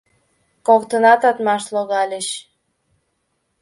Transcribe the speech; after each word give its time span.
Коктынат 0.67 1.21
атмаш 1.29 1.63
логальыч 1.73 2.27